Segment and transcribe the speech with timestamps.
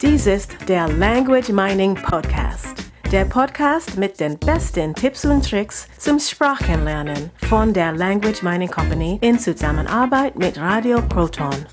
[0.00, 2.84] Dies ist der Language Mining Podcast.
[3.10, 9.18] Der Podcast mit den besten Tipps und Tricks zum Sprachenlernen von der Language Mining Company
[9.22, 11.66] in Zusammenarbeit mit Radio Proton.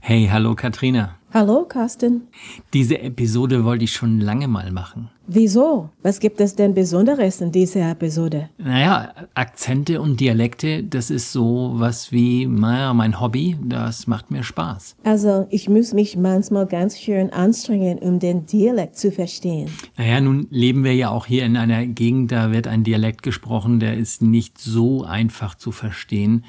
[0.00, 1.16] Hey, hallo Katrina.
[1.34, 2.28] Hallo, Carsten.
[2.72, 5.10] Diese Episode wollte ich schon lange mal machen.
[5.26, 5.90] Wieso?
[6.00, 8.50] Was gibt es denn Besonderes in dieser Episode?
[8.56, 14.44] Naja, Akzente und Dialekte, das ist so was wie, naja, mein Hobby, das macht mir
[14.44, 14.94] Spaß.
[15.02, 19.70] Also, ich muss mich manchmal ganz schön anstrengen, um den Dialekt zu verstehen.
[19.96, 23.80] Naja, nun leben wir ja auch hier in einer Gegend, da wird ein Dialekt gesprochen,
[23.80, 26.44] der ist nicht so einfach zu verstehen.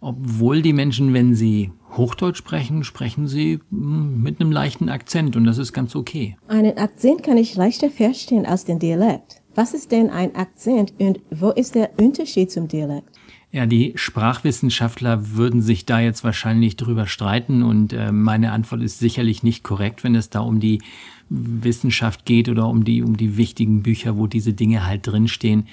[0.00, 5.44] Obwohl die Menschen, wenn sie Hochdeutsch sprechen, sprechen sie hm, mit einem leichten Akzent und
[5.44, 6.36] das ist ganz okay.
[6.46, 9.42] Einen Akzent kann ich leichter verstehen als den Dialekt.
[9.54, 13.08] Was ist denn ein Akzent und wo ist der Unterschied zum Dialekt?
[13.50, 18.98] Ja, die Sprachwissenschaftler würden sich da jetzt wahrscheinlich drüber streiten und äh, meine Antwort ist
[18.98, 20.82] sicherlich nicht korrekt, wenn es da um die
[21.30, 25.66] Wissenschaft geht oder um die um die wichtigen Bücher, wo diese Dinge halt drinstehen.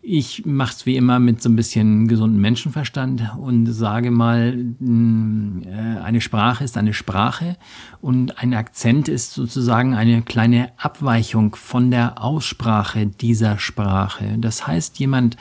[0.00, 5.62] Ich mache es wie immer mit so ein bisschen gesunden Menschenverstand und sage mal, mm,
[5.66, 7.56] äh, eine Sprache ist eine Sprache
[8.00, 14.36] und ein Akzent ist sozusagen eine kleine Abweichung von der Aussprache dieser Sprache.
[14.38, 15.36] Das heißt, jemand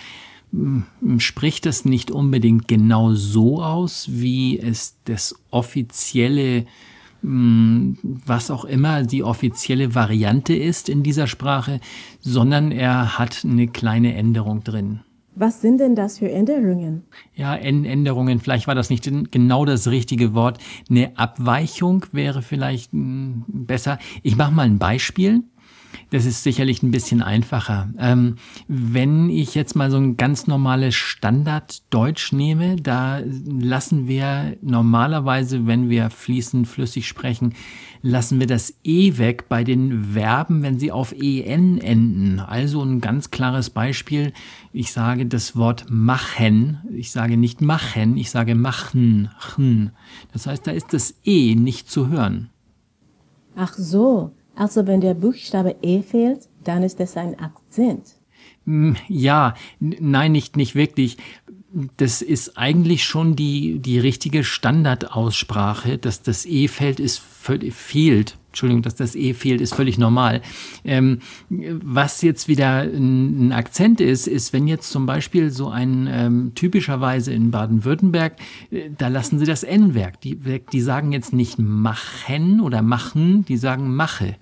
[0.52, 6.66] mm, spricht das nicht unbedingt genau so aus, wie es das offizielle
[7.22, 11.80] was auch immer die offizielle Variante ist in dieser Sprache,
[12.20, 15.02] sondern er hat eine kleine Änderung drin.
[15.40, 17.04] Was sind denn das für Änderungen?
[17.36, 20.58] Ja, Änderungen, vielleicht war das nicht genau das richtige Wort.
[20.90, 24.00] Eine Abweichung wäre vielleicht hm, besser.
[24.24, 25.44] Ich mache mal ein Beispiel.
[26.10, 27.90] Das ist sicherlich ein bisschen einfacher.
[28.00, 28.36] Ähm,
[28.68, 35.90] wenn ich jetzt mal so ein ganz normales Standarddeutsch nehme, da lassen wir normalerweise, wenn
[35.90, 37.54] wir fließend flüssig sprechen,
[38.02, 42.40] lassen wir das E weg bei den Verben, wenn sie auf EN enden.
[42.40, 44.34] Also ein ganz klares Beispiel.
[44.72, 46.80] Ich sage das Wort machen.
[46.94, 49.30] Ich sage nicht machen, ich sage machen.
[50.32, 52.50] Das heißt, da ist das E nicht zu hören.
[53.56, 54.37] Ach so.
[54.58, 58.16] Also wenn der Buchstabe E fehlt, dann ist es ein Akzent.
[58.66, 61.18] Hm, ja, nein, nicht, nicht wirklich.
[61.98, 68.38] Das ist eigentlich schon die, die richtige Standardaussprache, dass das E fällt, ist fehlt.
[68.48, 70.42] Entschuldigung, dass das E fehlt, ist völlig normal.
[70.84, 71.20] Ähm,
[71.50, 77.32] was jetzt wieder ein, Akzent ist, ist, wenn jetzt zum Beispiel so ein ähm, typischerweise
[77.32, 78.38] in Baden-Württemberg,
[78.72, 80.20] äh, da lassen sie das N weg.
[80.22, 84.36] Die, die sagen jetzt nicht machen oder machen, die sagen mache.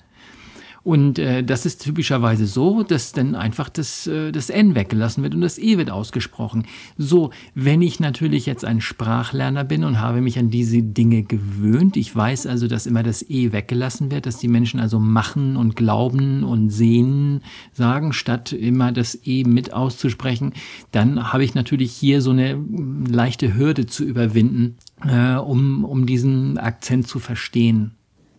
[0.86, 5.34] Und äh, das ist typischerweise so, dass dann einfach das, äh, das N weggelassen wird
[5.34, 6.68] und das E wird ausgesprochen.
[6.96, 11.98] So, wenn ich natürlich jetzt ein Sprachlerner bin und habe mich an diese Dinge gewöhnt,
[11.98, 15.76] ich weiß also, dass immer das E weggelassen wird, dass die Menschen also machen und
[15.76, 17.42] glauben und sehen
[17.74, 20.54] sagen, statt immer das E mit auszusprechen,
[20.92, 22.64] dann habe ich natürlich hier so eine
[23.10, 27.96] leichte Hürde zu überwinden, äh, um, um diesen Akzent zu verstehen.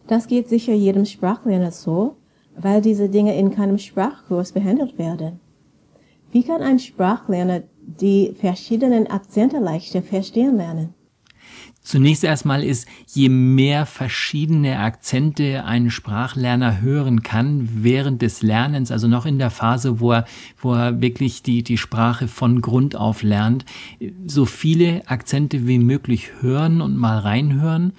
[0.07, 2.19] Das geht sicher jedem Sprachlerner so
[2.59, 5.41] weil diese Dinge in keinem Sprachkurs behandelt werden.
[6.33, 10.95] Wie kann ein Sprachlerner die verschiedenen Akzente leichter verstehen lernen?
[11.81, 19.07] Zunächst erstmal ist, je mehr verschiedene Akzente ein Sprachlerner hören kann während des Lernens, also
[19.07, 20.25] noch in der Phase, wo er,
[20.59, 23.65] wo er wirklich die, die Sprache von Grund auf lernt,
[24.27, 27.93] so viele Akzente wie möglich hören und mal reinhören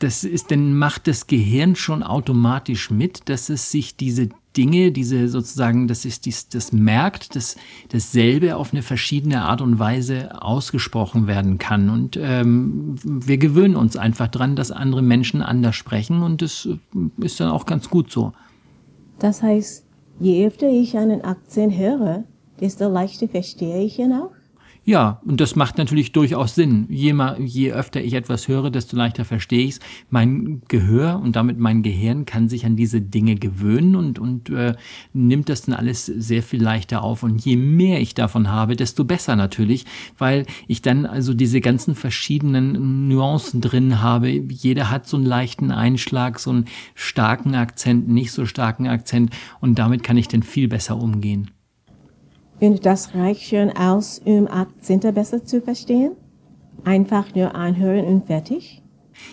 [0.00, 5.28] das ist, dann macht das Gehirn schon automatisch mit, dass es sich diese Dinge, diese
[5.28, 7.56] sozusagen, dass es dies, das merkt, dass
[7.88, 11.88] dasselbe auf eine verschiedene Art und Weise ausgesprochen werden kann.
[11.88, 16.68] Und ähm, wir gewöhnen uns einfach dran, dass andere Menschen anders sprechen und das
[17.18, 18.32] ist dann auch ganz gut so.
[19.20, 19.86] Das heißt,
[20.18, 22.24] je öfter ich einen Akzent höre,
[22.60, 24.32] desto leichter verstehe ich ihn auch?
[24.84, 26.86] Ja, und das macht natürlich durchaus Sinn.
[26.88, 29.80] Je, je öfter ich etwas höre, desto leichter verstehe ich es.
[30.08, 34.74] Mein Gehör und damit mein Gehirn kann sich an diese Dinge gewöhnen und, und äh,
[35.12, 37.22] nimmt das dann alles sehr viel leichter auf.
[37.22, 39.84] Und je mehr ich davon habe, desto besser natürlich,
[40.16, 44.30] weil ich dann also diese ganzen verschiedenen Nuancen drin habe.
[44.30, 46.64] Jeder hat so einen leichten Einschlag, so einen
[46.94, 51.50] starken Akzent, nicht so starken Akzent und damit kann ich dann viel besser umgehen.
[52.60, 56.12] Und das reicht schon aus, um Akzente besser zu verstehen?
[56.84, 58.82] Einfach nur anhören und fertig?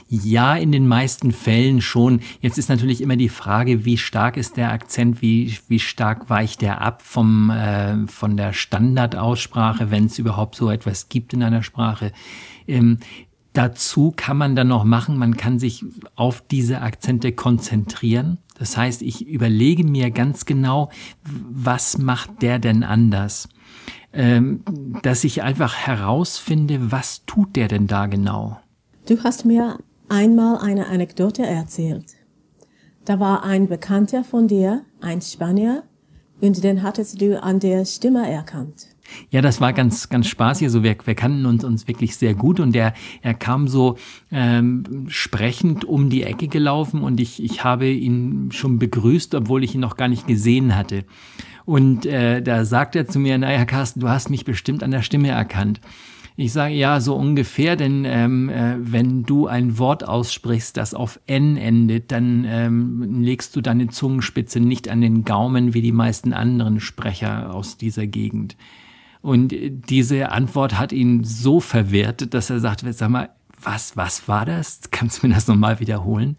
[0.10, 2.22] Ja, in den meisten Fällen schon.
[2.42, 6.62] Jetzt ist natürlich immer die Frage, wie stark ist der Akzent, wie, wie stark weicht
[6.62, 11.64] der ab vom, äh, von der Standardaussprache, wenn es überhaupt so etwas gibt in einer
[11.64, 12.12] Sprache.
[12.68, 13.00] Ähm,
[13.54, 15.84] dazu kann man dann noch machen, man kann sich
[16.16, 18.38] auf diese Akzente konzentrieren.
[18.58, 20.90] Das heißt, ich überlege mir ganz genau,
[21.24, 23.50] was macht der denn anders?
[24.14, 24.64] Ähm,
[25.04, 28.60] dass ich einfach herausfinde, was tut der denn da genau?
[29.08, 29.78] Du hast mir
[30.10, 32.16] einmal eine Anekdote erzählt.
[33.06, 35.84] Da war ein Bekannter von dir, ein Spanier,
[36.42, 38.88] und den hattest du an der Stimme erkannt.
[39.30, 40.68] Ja, das war ganz, ganz spaßig.
[40.68, 43.98] Also wir, wir kannten uns, uns wirklich sehr gut und er, er kam so
[44.32, 49.76] ähm, sprechend um die Ecke gelaufen und ich, ich habe ihn schon begrüßt, obwohl ich
[49.76, 51.06] ihn noch gar nicht gesehen hatte.
[51.66, 55.02] Und äh, da sagt er zu mir, naja, Carsten, du hast mich bestimmt an der
[55.02, 55.82] Stimme erkannt.
[56.40, 61.20] Ich sage ja, so ungefähr, denn ähm, äh, wenn du ein Wort aussprichst, das auf
[61.26, 66.34] N endet, dann ähm, legst du deine Zungenspitze nicht an den Gaumen wie die meisten
[66.34, 68.56] anderen Sprecher aus dieser Gegend.
[69.24, 73.30] Und diese Antwort hat ihn so verwirrt, dass er sagt, sag mal,
[73.60, 74.82] was, was war das?
[74.92, 76.38] Kannst du mir das nochmal wiederholen?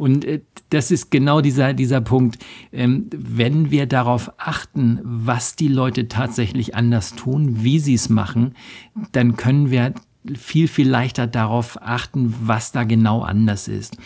[0.00, 2.38] Und äh, das ist genau dieser, dieser Punkt.
[2.72, 8.54] Ähm, wenn wir darauf achten, was die Leute tatsächlich anders tun, wie sie es machen,
[9.12, 9.92] dann können wir
[10.34, 13.98] viel, viel leichter darauf achten, was da genau anders ist.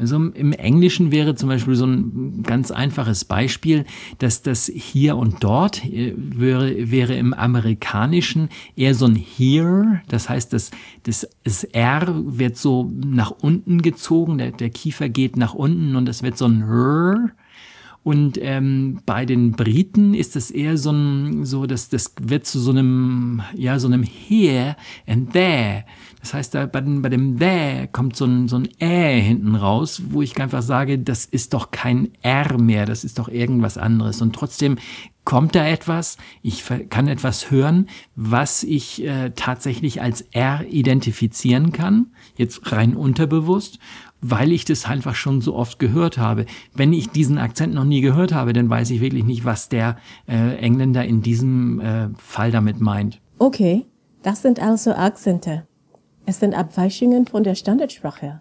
[0.00, 3.84] Also im Englischen wäre zum Beispiel so ein ganz einfaches Beispiel,
[4.18, 10.30] dass das hier und dort äh, wäre, wäre im Amerikanischen eher so ein here, das
[10.30, 10.70] heißt, das,
[11.02, 16.06] das, das R wird so nach unten gezogen, der, der Kiefer geht nach unten und
[16.06, 17.32] das wird so ein R.
[18.02, 22.58] Und ähm, bei den Briten ist es eher so ein, so das, das wird zu
[22.58, 24.74] so einem, ja, so einem here
[25.06, 25.84] and there.
[26.20, 29.54] Das heißt, da bei, dem, bei dem there kommt so ein, so ein Ä hinten
[29.54, 33.76] raus, wo ich einfach sage, das ist doch kein R mehr, das ist doch irgendwas
[33.76, 34.22] anderes.
[34.22, 34.78] Und trotzdem
[35.24, 42.06] kommt da etwas, ich kann etwas hören, was ich äh, tatsächlich als R identifizieren kann,
[42.36, 43.78] jetzt rein unterbewusst
[44.20, 46.46] weil ich das einfach schon so oft gehört habe.
[46.74, 49.96] Wenn ich diesen Akzent noch nie gehört habe, dann weiß ich wirklich nicht, was der
[50.28, 53.20] äh, Engländer in diesem äh, Fall damit meint.
[53.38, 53.86] Okay,
[54.22, 55.66] das sind also Akzente.
[56.26, 58.40] Es sind Abweichungen von der Standardsprache.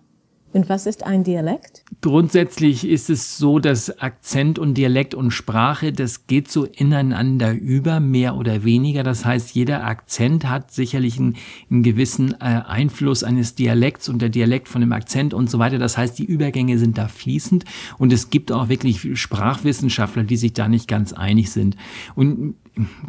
[0.52, 1.84] Und was ist ein Dialekt?
[2.02, 8.00] Grundsätzlich ist es so, dass Akzent und Dialekt und Sprache, das geht so ineinander über,
[8.00, 9.04] mehr oder weniger.
[9.04, 11.36] Das heißt, jeder Akzent hat sicherlich einen,
[11.70, 15.78] einen gewissen äh, Einfluss eines Dialekts und der Dialekt von dem Akzent und so weiter.
[15.78, 17.66] Das heißt, die Übergänge sind da fließend
[18.00, 21.76] und es gibt auch wirklich Sprachwissenschaftler, die sich da nicht ganz einig sind.
[22.16, 22.56] Und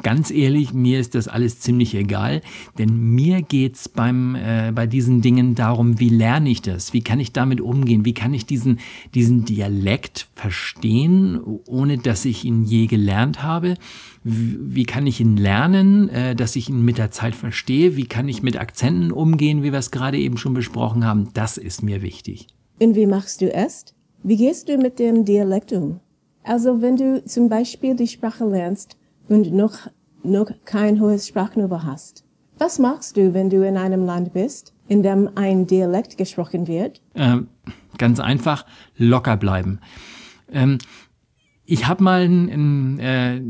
[0.02, 2.42] ganz ehrlich, mir ist das alles ziemlich egal,
[2.78, 6.92] denn mir geht's beim äh, bei diesen Dingen darum, wie lerne ich das?
[6.92, 8.04] Wie kann ich damit umgehen?
[8.04, 8.78] Wie kann ich diesen
[9.14, 13.74] diesen Dialekt verstehen, ohne dass ich ihn je gelernt habe?
[14.24, 17.96] Wie, wie kann ich ihn lernen, äh, dass ich ihn mit der Zeit verstehe?
[17.96, 21.28] Wie kann ich mit Akzenten umgehen, wie wir es gerade eben schon besprochen haben?
[21.34, 22.48] Das ist mir wichtig.
[22.78, 23.86] Und wie machst du es?
[24.22, 26.00] Wie gehst du mit dem Dialekt um?
[26.42, 28.96] Also wenn du zum Beispiel die Sprache lernst,
[29.30, 29.86] und noch,
[30.22, 32.24] noch kein hohes Sprachniveau hast.
[32.60, 37.00] Was machst du, wenn du in einem Land bist, in dem ein Dialekt gesprochen wird?
[37.14, 37.48] Ähm,
[37.96, 38.66] ganz einfach,
[38.98, 39.80] locker bleiben.
[40.52, 40.76] Ähm,
[41.64, 43.40] ich habe mal ein, ein, äh,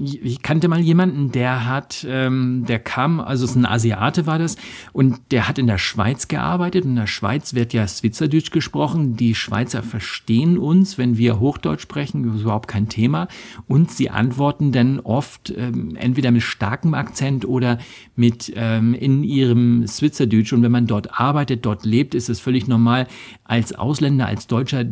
[0.00, 4.38] ich kannte mal jemanden, der hat, ähm, der kam, also es ist ein Asiate war
[4.38, 4.56] das,
[4.92, 6.84] und der hat in der Schweiz gearbeitet.
[6.84, 9.16] In der Schweiz wird ja Schweizerdeutsch gesprochen.
[9.16, 13.28] Die Schweizer verstehen uns, wenn wir Hochdeutsch sprechen, überhaupt kein Thema.
[13.66, 17.78] Und sie antworten dann oft ähm, entweder mit starkem Akzent oder
[18.14, 20.52] mit ähm, in ihrem Schweizerdeutsch.
[20.52, 23.06] Und wenn man dort arbeitet, dort lebt, ist es völlig normal.
[23.44, 24.84] Als Ausländer, als Deutscher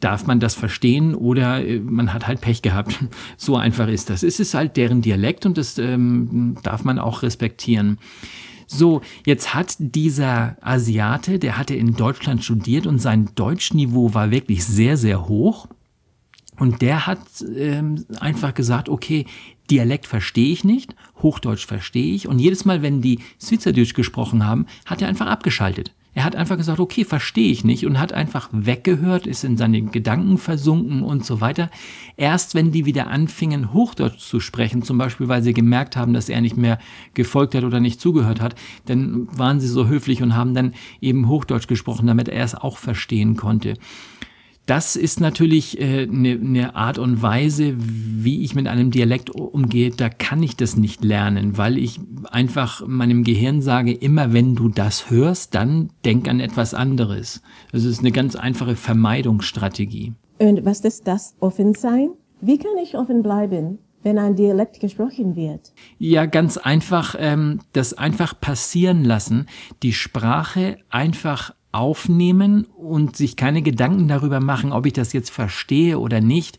[0.00, 2.98] darf man das verstehen oder äh, man hat halt Pech gehabt.
[3.36, 4.22] So einfach ist das.
[4.22, 7.98] Es ist halt deren Dialekt und das ähm, darf man auch respektieren.
[8.66, 14.64] So, jetzt hat dieser Asiate, der hatte in Deutschland studiert und sein Deutschniveau war wirklich
[14.64, 15.66] sehr, sehr hoch.
[16.56, 17.20] Und der hat
[17.56, 19.26] ähm, einfach gesagt, okay,
[19.70, 22.28] Dialekt verstehe ich nicht, Hochdeutsch verstehe ich.
[22.28, 25.92] Und jedes Mal, wenn die Schweizerdeutsch gesprochen haben, hat er einfach abgeschaltet.
[26.12, 29.82] Er hat einfach gesagt, okay, verstehe ich nicht und hat einfach weggehört, ist in seine
[29.82, 31.70] Gedanken versunken und so weiter.
[32.16, 36.28] Erst wenn die wieder anfingen, Hochdeutsch zu sprechen, zum Beispiel, weil sie gemerkt haben, dass
[36.28, 36.78] er nicht mehr
[37.14, 41.28] gefolgt hat oder nicht zugehört hat, dann waren sie so höflich und haben dann eben
[41.28, 43.74] Hochdeutsch gesprochen, damit er es auch verstehen konnte
[44.70, 49.28] das ist natürlich eine äh, ne, ne Art und Weise, wie ich mit einem Dialekt
[49.30, 49.90] umgehe.
[49.90, 51.98] Da kann ich das nicht lernen, weil ich
[52.30, 57.42] einfach meinem Gehirn sage, immer wenn du das hörst, dann denk an etwas anderes.
[57.72, 60.12] Das ist eine ganz einfache Vermeidungsstrategie.
[60.38, 62.10] Und was ist das offen sein?
[62.40, 63.78] Wie kann ich offen bleiben?
[64.02, 65.74] wenn ein Dialekt gesprochen wird?
[65.98, 69.44] Ja, ganz einfach, ähm, das einfach passieren lassen,
[69.82, 75.98] die Sprache einfach aufnehmen und sich keine Gedanken darüber machen, ob ich das jetzt verstehe
[75.98, 76.58] oder nicht.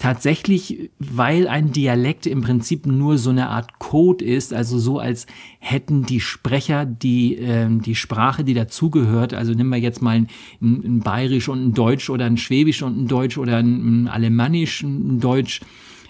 [0.00, 5.26] Tatsächlich, weil ein Dialekt im Prinzip nur so eine Art Code ist, also so als
[5.58, 10.28] hätten die Sprecher die, äh, die Sprache, die dazugehört, also nehmen wir jetzt mal ein,
[10.62, 14.82] ein Bayerisch und ein Deutsch oder ein Schwäbisch und ein Deutsch oder ein, ein Alemannisch
[14.82, 15.60] und ein Deutsch,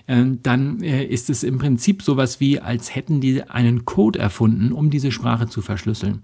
[0.06, 4.70] äh, dann äh, ist es im Prinzip sowas wie, als hätten die einen Code erfunden,
[4.70, 6.22] um diese Sprache zu verschlüsseln.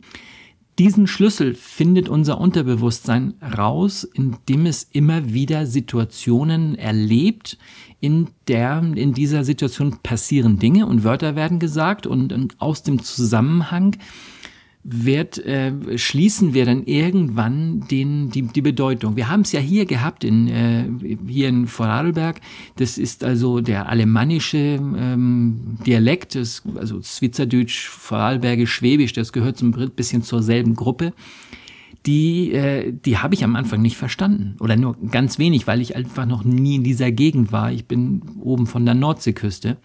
[0.78, 7.56] Diesen Schlüssel findet unser Unterbewusstsein raus, indem es immer wieder Situationen erlebt,
[8.00, 13.96] in der, in dieser Situation passieren Dinge und Wörter werden gesagt und, aus dem Zusammenhang
[14.88, 19.16] wird, äh, schließen wir dann irgendwann den, die, die Bedeutung.
[19.16, 20.84] Wir haben es ja hier gehabt, in, äh,
[21.26, 22.40] hier in Vorarlberg.
[22.76, 29.72] Das ist also der alemannische ähm, Dialekt, das, also Schweizerdeutsch, Vorarlbergisch, Schwäbisch, das gehört ein
[29.72, 31.12] bisschen zur selben Gruppe.
[32.06, 34.56] Die, äh, die habe ich am Anfang nicht verstanden.
[34.60, 37.72] Oder nur ganz wenig, weil ich einfach noch nie in dieser Gegend war.
[37.72, 39.78] Ich bin oben von der Nordseeküste.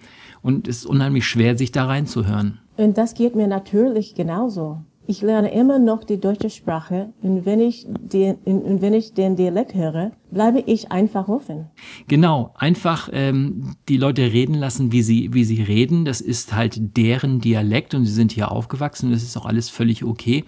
[0.43, 2.59] Und es ist unheimlich schwer, sich da reinzuhören.
[2.77, 4.83] Und das geht mir natürlich genauso.
[5.07, 9.35] Ich lerne immer noch die deutsche Sprache und wenn ich den, und wenn ich den
[9.35, 11.65] Dialekt höre, bleibe ich einfach offen.
[12.07, 16.05] Genau, einfach ähm, die Leute reden lassen, wie sie, wie sie reden.
[16.05, 19.11] Das ist halt deren Dialekt und sie sind hier aufgewachsen.
[19.11, 20.45] Das ist auch alles völlig okay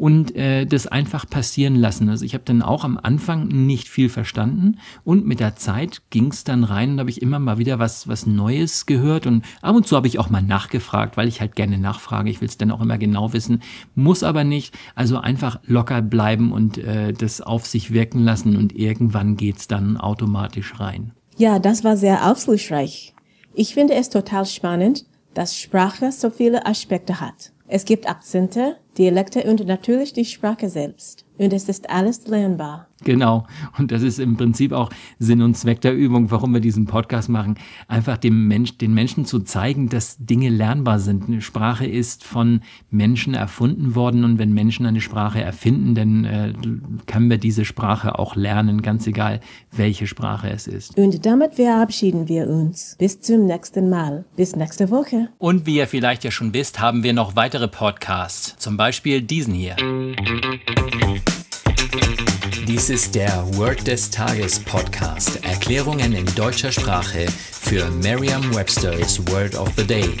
[0.00, 2.08] und äh, das einfach passieren lassen.
[2.08, 6.28] Also ich habe dann auch am Anfang nicht viel verstanden und mit der Zeit ging
[6.28, 9.76] es dann rein und habe ich immer mal wieder was, was Neues gehört und ab
[9.76, 12.30] und zu habe ich auch mal nachgefragt, weil ich halt gerne nachfrage.
[12.30, 13.60] Ich will es dann auch immer genau wissen,
[13.94, 14.74] muss aber nicht.
[14.94, 19.98] Also einfach locker bleiben und äh, das auf sich wirken lassen und irgendwann geht's dann
[19.98, 21.12] automatisch rein.
[21.36, 23.14] Ja, das war sehr aufschlussreich.
[23.52, 25.04] Ich finde es total spannend,
[25.34, 27.52] dass Sprache so viele Aspekte hat.
[27.72, 31.24] Es gibt Akzente, Dialekte und natürlich die Sprache selbst.
[31.38, 32.88] Und es ist alles lernbar.
[33.04, 33.46] Genau.
[33.78, 37.28] Und das ist im Prinzip auch Sinn und Zweck der Übung, warum wir diesen Podcast
[37.28, 37.56] machen.
[37.88, 41.28] Einfach dem Mensch, den Menschen zu zeigen, dass Dinge lernbar sind.
[41.28, 46.52] Eine Sprache ist von Menschen erfunden worden und wenn Menschen eine Sprache erfinden, dann äh,
[47.06, 49.40] können wir diese Sprache auch lernen, ganz egal,
[49.72, 50.96] welche Sprache es ist.
[50.98, 52.96] Und damit verabschieden wir uns.
[52.98, 54.24] Bis zum nächsten Mal.
[54.36, 55.28] Bis nächste Woche.
[55.38, 58.56] Und wie ihr vielleicht ja schon wisst, haben wir noch weitere Podcasts.
[58.58, 59.76] Zum Beispiel diesen hier.
[62.80, 65.44] Dies ist der Word des Tages Podcast.
[65.44, 70.16] Erklärungen in deutscher Sprache für Merriam-Webster's Word of the Day.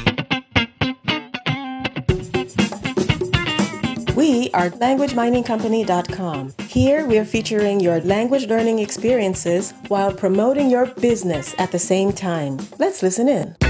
[4.14, 6.52] We are LanguageMiningCompany.com.
[6.68, 12.12] Here we are featuring your language learning experiences while promoting your business at the same
[12.12, 12.58] time.
[12.78, 13.69] Let's listen in.